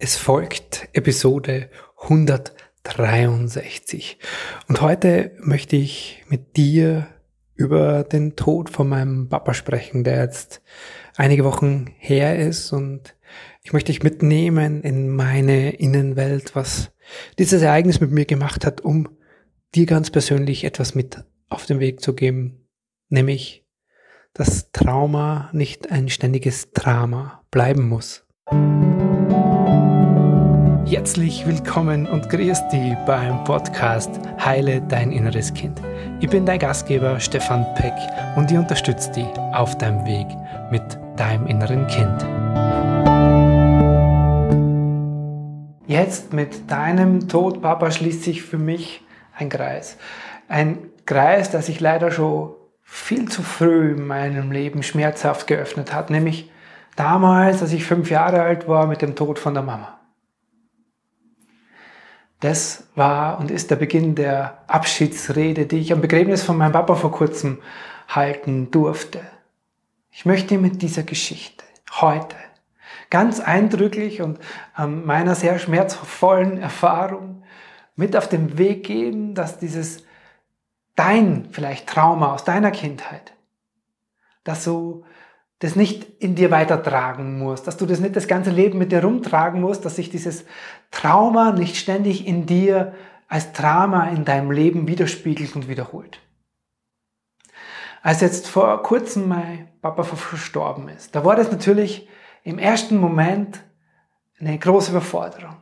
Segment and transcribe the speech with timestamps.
[0.00, 1.70] Es folgt Episode
[2.02, 4.16] 163
[4.68, 7.08] und heute möchte ich mit dir
[7.56, 10.62] über den Tod von meinem Papa sprechen, der jetzt
[11.16, 13.16] einige Wochen her ist und
[13.64, 16.92] ich möchte dich mitnehmen in meine Innenwelt, was
[17.40, 19.08] dieses Ereignis mit mir gemacht hat, um
[19.74, 22.68] dir ganz persönlich etwas mit auf den Weg zu geben,
[23.08, 23.66] nämlich
[24.32, 28.24] dass Trauma nicht ein ständiges Drama bleiben muss.
[30.90, 34.08] Herzlich willkommen und grüß dich beim Podcast
[34.42, 35.82] Heile dein inneres Kind.
[36.18, 37.92] Ich bin dein Gastgeber Stefan Peck
[38.36, 40.26] und ich unterstütze dich auf deinem Weg
[40.70, 40.82] mit
[41.18, 42.24] deinem inneren Kind.
[45.86, 49.02] Jetzt mit deinem Tod, Papa, schließt sich für mich
[49.36, 49.98] ein Kreis.
[50.48, 56.08] Ein Kreis, der sich leider schon viel zu früh in meinem Leben schmerzhaft geöffnet hat,
[56.08, 56.50] nämlich
[56.96, 59.97] damals, als ich fünf Jahre alt war, mit dem Tod von der Mama.
[62.40, 66.94] Das war und ist der Beginn der Abschiedsrede, die ich am Begräbnis von meinem Papa
[66.94, 67.60] vor kurzem
[68.08, 69.20] halten durfte.
[70.10, 71.64] Ich möchte mit dieser Geschichte
[72.00, 72.36] heute
[73.10, 74.38] ganz eindrücklich und
[74.74, 77.42] an meiner sehr schmerzvollen Erfahrung
[77.96, 80.04] mit auf den Weg geben, dass dieses
[80.94, 83.32] dein vielleicht Trauma aus deiner Kindheit,
[84.44, 85.04] dass du
[85.60, 89.02] das nicht in dir weitertragen musst, dass du das nicht das ganze Leben mit dir
[89.02, 90.44] rumtragen musst, dass sich dieses
[90.90, 92.94] Trauma nicht ständig in dir
[93.26, 96.20] als Drama in deinem Leben widerspiegelt und wiederholt.
[98.02, 102.08] Als jetzt vor kurzem mein Papa verstorben ist, da war das natürlich
[102.44, 103.60] im ersten Moment
[104.38, 105.56] eine große Überforderung.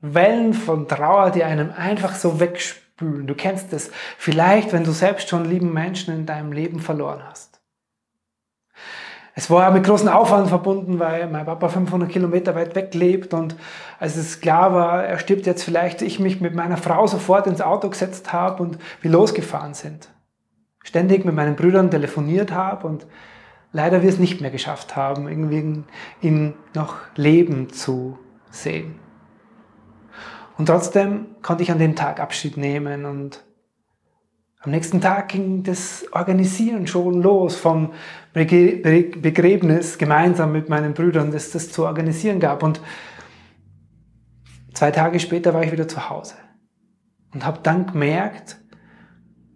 [0.00, 3.26] Wellen von Trauer, die einem einfach so wegspülen.
[3.26, 7.59] Du kennst das vielleicht, wenn du selbst schon lieben Menschen in deinem Leben verloren hast.
[9.40, 13.56] Es war mit großem Aufwand verbunden, weil mein Papa 500 Kilometer weit weg lebt und
[13.98, 17.62] als es klar war, er stirbt jetzt vielleicht, ich mich mit meiner Frau sofort ins
[17.62, 20.10] Auto gesetzt habe und wir losgefahren sind.
[20.84, 23.06] Ständig mit meinen Brüdern telefoniert habe und
[23.72, 25.84] leider wir es nicht mehr geschafft haben, irgendwie
[26.20, 28.18] ihn noch leben zu
[28.50, 28.96] sehen.
[30.58, 33.42] Und trotzdem konnte ich an dem Tag Abschied nehmen und
[34.62, 37.94] am nächsten Tag ging das Organisieren schon los vom
[38.34, 42.62] Begräbnis gemeinsam mit meinen Brüdern, das das zu organisieren gab.
[42.62, 42.82] Und
[44.74, 46.34] zwei Tage später war ich wieder zu Hause
[47.32, 48.58] und habe dann gemerkt,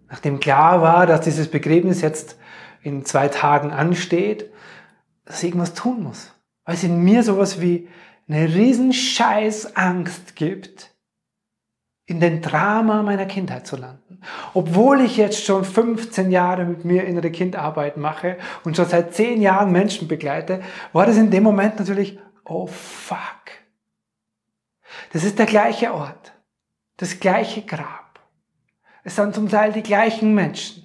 [0.09, 2.39] nachdem klar war, dass dieses Begräbnis jetzt
[2.81, 4.51] in zwei Tagen ansteht,
[5.25, 6.33] dass ich irgendwas tun muss.
[6.63, 7.89] Weil es in mir sowas wie
[8.27, 10.94] eine riesen Scheißangst gibt,
[12.05, 14.21] in den Drama meiner Kindheit zu landen.
[14.53, 19.41] Obwohl ich jetzt schon 15 Jahre mit mir innere Kindarbeit mache und schon seit 10
[19.41, 20.61] Jahren Menschen begleite,
[20.93, 23.17] war das in dem Moment natürlich, oh fuck.
[25.13, 26.33] Das ist der gleiche Ort,
[26.97, 28.19] das gleiche Grab.
[29.03, 30.83] Es sind zum Teil die gleichen Menschen.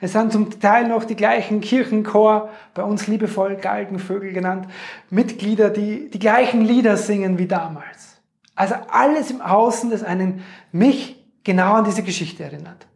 [0.00, 4.68] Es sind zum Teil noch die gleichen Kirchenchor, bei uns liebevoll Galgenvögel genannt,
[5.10, 8.15] Mitglieder, die die gleichen Lieder singen wie damals.
[8.56, 12.88] Also alles im Außen, das einen mich genau an diese Geschichte erinnert.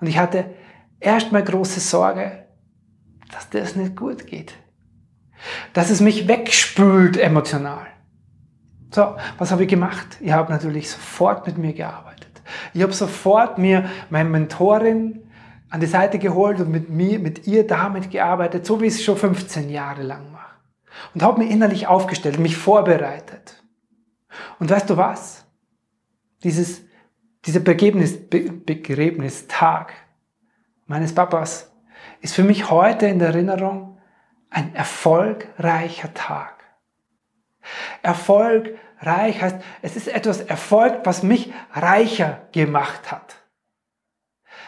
[0.00, 0.44] Und ich hatte
[1.00, 2.46] erstmal große Sorge,
[3.32, 4.54] dass das nicht gut geht.
[5.72, 7.86] Dass es mich wegspült emotional.
[8.90, 10.18] So, was habe ich gemacht?
[10.20, 12.42] Ich habe natürlich sofort mit mir gearbeitet.
[12.74, 15.22] Ich habe sofort mir meine Mentorin
[15.70, 19.04] an die Seite geholt und mit mir, mit ihr damit gearbeitet, so wie ich es
[19.04, 20.56] schon 15 Jahre lang mache.
[21.14, 23.62] Und habe mich innerlich aufgestellt, mich vorbereitet.
[24.58, 25.44] Und weißt du was?
[26.42, 26.82] Dieses,
[27.44, 29.92] dieser Begebnis, Be Begräbnistag
[30.86, 31.72] meines Papas
[32.20, 33.98] ist für mich heute in der Erinnerung
[34.50, 36.54] ein erfolgreicher Tag.
[38.02, 43.36] Erfolgreich heißt, es ist etwas erfolgt, was mich reicher gemacht hat.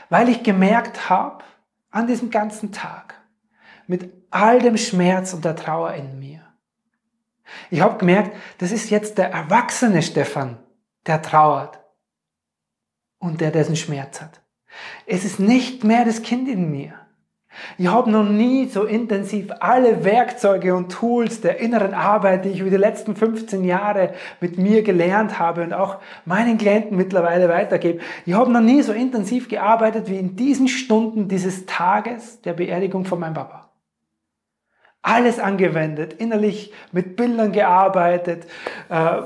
[0.09, 1.45] Weil ich gemerkt habe,
[1.91, 3.15] an diesem ganzen Tag,
[3.87, 6.38] mit all dem Schmerz und der Trauer in mir,
[7.71, 10.59] ich habe gemerkt, das ist jetzt der erwachsene Stefan,
[11.07, 11.81] der trauert
[13.19, 14.41] und der dessen Schmerz hat.
[15.07, 16.95] Es ist nicht mehr das Kind in mir.
[17.77, 22.61] Ich habe noch nie so intensiv alle Werkzeuge und Tools der inneren Arbeit, die ich
[22.61, 28.01] über die letzten 15 Jahre mit mir gelernt habe und auch meinen Klienten mittlerweile weitergebe.
[28.27, 33.05] Ich habe noch nie so intensiv gearbeitet wie in diesen Stunden dieses Tages der Beerdigung
[33.05, 33.68] von meinem Papa
[35.09, 38.47] alles angewendet, innerlich mit Bildern gearbeitet,
[38.91, 39.23] äh,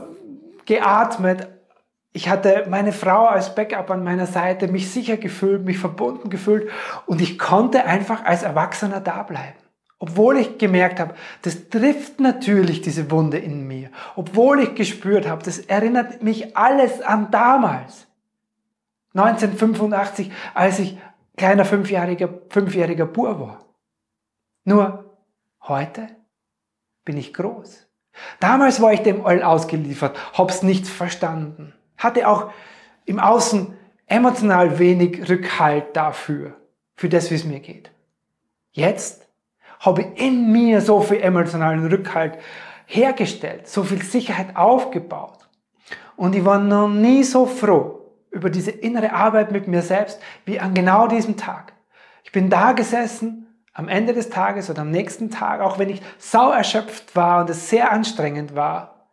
[0.64, 1.48] geatmet.
[2.12, 6.70] Ich hatte meine Frau als Backup an meiner Seite, mich sicher gefühlt, mich verbunden gefühlt
[7.06, 9.58] und ich konnte einfach als Erwachsener da bleiben.
[9.98, 13.90] Obwohl ich gemerkt habe, das trifft natürlich diese Wunde in mir.
[14.14, 18.06] Obwohl ich gespürt habe, das erinnert mich alles an damals.
[19.14, 20.98] 1985, als ich
[21.36, 23.64] kleiner fünfjähriger, fünfjähriger Bur war.
[24.64, 25.11] Nur
[25.68, 26.08] heute
[27.04, 27.86] bin ich groß.
[28.40, 31.74] Damals war ich dem all ausgeliefert, hab's nicht verstanden.
[31.96, 32.50] Hatte auch
[33.04, 33.76] im Außen
[34.06, 36.56] emotional wenig Rückhalt dafür,
[36.94, 37.90] für das, wie es mir geht.
[38.72, 39.26] Jetzt
[39.80, 42.38] habe ich in mir so viel emotionalen Rückhalt
[42.86, 45.48] hergestellt, so viel Sicherheit aufgebaut.
[46.16, 50.60] Und ich war noch nie so froh über diese innere Arbeit mit mir selbst wie
[50.60, 51.72] an genau diesem Tag.
[52.24, 56.02] Ich bin da gesessen am Ende des Tages oder am nächsten Tag, auch wenn ich
[56.18, 59.06] sau erschöpft war und es sehr anstrengend war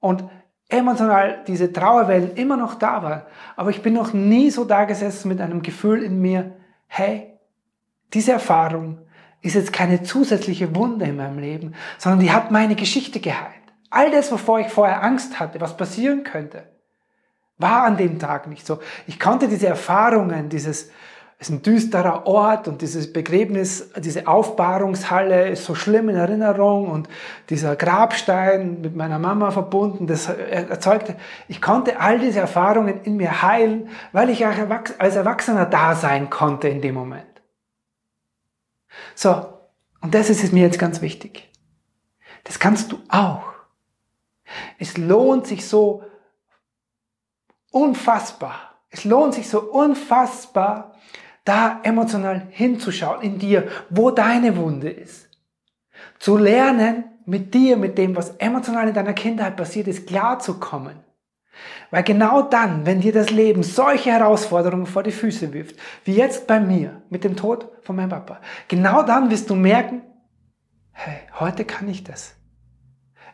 [0.00, 0.24] und
[0.68, 3.22] emotional diese Trauerwellen immer noch da waren,
[3.56, 6.52] aber ich bin noch nie so da gesessen mit einem Gefühl in mir,
[6.86, 7.38] hey,
[8.14, 9.00] diese Erfahrung
[9.42, 13.52] ist jetzt keine zusätzliche Wunde in meinem Leben, sondern die hat meine Geschichte geheilt.
[13.90, 16.64] All das, wovor ich vorher Angst hatte, was passieren könnte,
[17.58, 18.80] war an dem Tag nicht so.
[19.06, 20.90] Ich konnte diese Erfahrungen, dieses, es
[21.38, 27.08] ist ein düsterer Ort und dieses Begräbnis, diese Aufbahrungshalle ist so schlimm in Erinnerung und
[27.50, 31.16] dieser Grabstein mit meiner Mama verbunden, das erzeugte,
[31.48, 36.68] ich konnte all diese Erfahrungen in mir heilen, weil ich als Erwachsener da sein konnte
[36.68, 37.26] in dem Moment.
[39.14, 39.46] So,
[40.00, 41.50] und das ist mir jetzt ganz wichtig.
[42.44, 43.44] Das kannst du auch.
[44.78, 46.04] Es lohnt sich so
[47.70, 48.74] unfassbar.
[48.90, 50.94] Es lohnt sich so unfassbar,
[51.44, 55.28] da emotional hinzuschauen in dir, wo deine Wunde ist.
[56.18, 60.96] Zu lernen, mit dir, mit dem, was emotional in deiner Kindheit passiert ist, klarzukommen.
[61.90, 66.46] Weil genau dann, wenn dir das Leben solche Herausforderungen vor die Füße wirft, wie jetzt
[66.46, 70.02] bei mir mit dem Tod von meinem Papa, genau dann wirst du merken,
[70.92, 72.34] hey, heute kann ich das.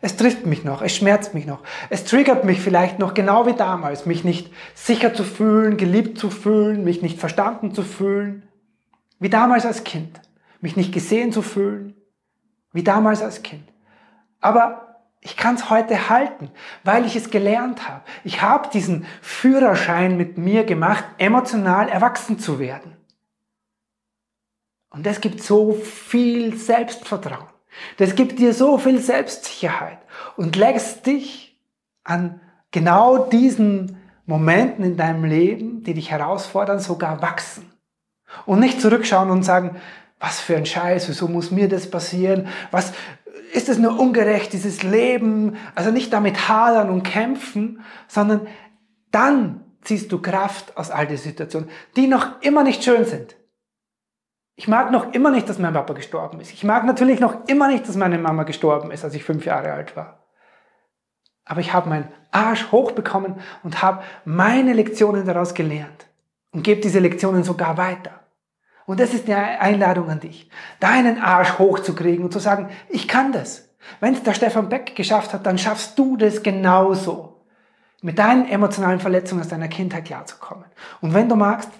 [0.02, 1.60] Es trifft mich noch, es schmerzt mich noch,
[1.90, 6.30] es triggert mich vielleicht noch genau wie damals, mich nicht sicher zu fühlen, geliebt zu
[6.30, 8.48] fühlen, mich nicht verstanden zu fühlen,
[9.18, 10.20] wie damals als Kind,
[10.62, 11.94] mich nicht gesehen zu fühlen,
[12.72, 13.70] wie damals als Kind.
[14.40, 16.50] Aber ich kann es heute halten,
[16.82, 18.00] weil ich es gelernt habe.
[18.24, 22.96] Ich habe diesen Führerschein mit mir gemacht, emotional erwachsen zu werden.
[24.88, 27.49] Und das gibt so viel Selbstvertrauen.
[27.96, 29.98] Das gibt dir so viel Selbstsicherheit
[30.36, 31.58] und lässt dich
[32.04, 32.40] an
[32.70, 37.72] genau diesen Momenten in deinem Leben, die dich herausfordern, sogar wachsen.
[38.46, 39.76] Und nicht zurückschauen und sagen,
[40.20, 42.48] was für ein Scheiß, wieso muss mir das passieren?
[42.70, 42.92] Was,
[43.52, 48.46] ist es nur ungerecht, dieses Leben, also nicht damit hadern und kämpfen, sondern
[49.10, 53.36] dann ziehst du Kraft aus all diesen Situationen, die noch immer nicht schön sind.
[54.60, 56.52] Ich mag noch immer nicht, dass mein Papa gestorben ist.
[56.52, 59.72] Ich mag natürlich noch immer nicht, dass meine Mama gestorben ist, als ich fünf Jahre
[59.72, 60.18] alt war.
[61.46, 66.08] Aber ich habe meinen Arsch hochbekommen und habe meine Lektionen daraus gelernt
[66.52, 68.20] und gebe diese Lektionen sogar weiter.
[68.84, 73.32] Und das ist die Einladung an dich, deinen Arsch hochzukriegen und zu sagen, ich kann
[73.32, 73.66] das.
[74.00, 77.46] Wenn es der Stefan Beck geschafft hat, dann schaffst du das genauso.
[78.02, 80.66] Mit deinen emotionalen Verletzungen aus deiner Kindheit klarzukommen.
[81.00, 81.70] Und wenn du magst,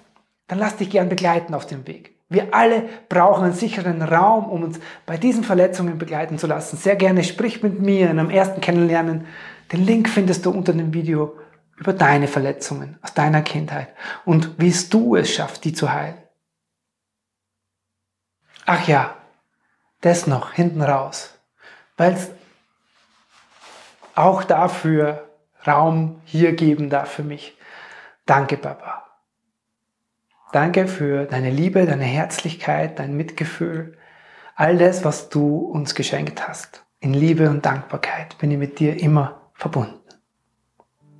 [0.49, 2.20] dann lass dich gern begleiten auf dem Weg.
[2.31, 6.77] Wir alle brauchen einen sicheren Raum, um uns bei diesen Verletzungen begleiten zu lassen.
[6.77, 9.27] Sehr gerne sprich mit mir in einem ersten Kennenlernen.
[9.73, 11.37] Den Link findest du unter dem Video
[11.77, 13.89] über deine Verletzungen aus deiner Kindheit
[14.25, 16.19] und wie es du es schaffst, die zu heilen.
[18.65, 19.17] Ach ja,
[20.01, 21.37] das noch hinten raus,
[21.97, 22.31] weil es
[24.15, 25.29] auch dafür
[25.67, 27.57] Raum hier geben darf für mich.
[28.25, 29.10] Danke, Papa.
[30.53, 33.97] Danke für deine Liebe, deine Herzlichkeit, dein Mitgefühl,
[34.57, 36.85] all das, was du uns geschenkt hast.
[36.99, 40.00] In Liebe und Dankbarkeit bin ich mit dir immer verbunden.